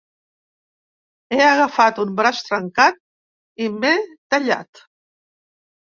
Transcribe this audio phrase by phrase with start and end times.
[1.35, 2.99] He agafat un braç trencat
[3.63, 3.97] i m'he
[4.35, 4.87] tallat.